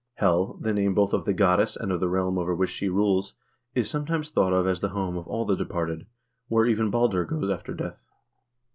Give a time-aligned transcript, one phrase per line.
[0.15, 3.35] Hel, the name both of the goddess and of the realm over which she rules,
[3.75, 6.07] is sometimes thought of as the home of all the departed,
[6.47, 8.07] where even Balder goes after death.